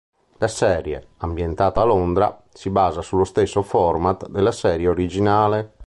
La 0.39 0.47
serie, 0.47 1.09
ambientata 1.17 1.81
a 1.81 1.83
Londra, 1.83 2.41
si 2.51 2.71
basa 2.71 3.03
sullo 3.03 3.23
stesso 3.23 3.61
format 3.61 4.27
della 4.29 4.51
serie 4.51 4.87
originale. 4.87 5.75